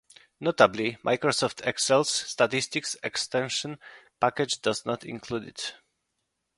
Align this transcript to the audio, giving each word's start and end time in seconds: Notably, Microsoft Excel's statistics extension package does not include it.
Notably, 0.39 0.97
Microsoft 1.05 1.61
Excel's 1.63 2.09
statistics 2.09 2.97
extension 3.03 3.77
package 4.19 4.59
does 4.59 4.83
not 4.83 5.03
include 5.03 5.43
it. 5.47 5.75